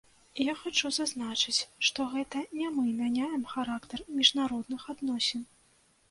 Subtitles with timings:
[0.43, 5.45] Я хачу зазначыць, што гэта не мы мяняем характар міжнародных адносін.